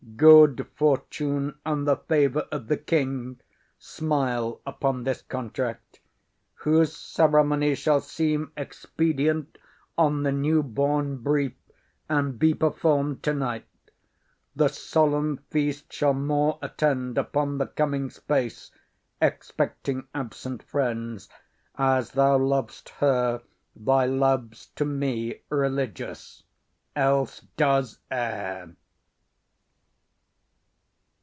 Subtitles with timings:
[0.17, 3.39] Good fortune and the favour of the king
[3.79, 5.99] Smile upon this contract;
[6.55, 9.57] whose ceremony Shall seem expedient
[9.97, 11.53] on the now born brief,
[12.07, 13.65] And be perform'd tonight.
[14.55, 18.69] The solemn feast Shall more attend upon the coming space,
[19.23, 21.29] Expecting absent friends.
[21.79, 23.41] As thou lov'st her,
[23.75, 26.43] Thy love's to me religious;
[26.95, 28.75] else, does err.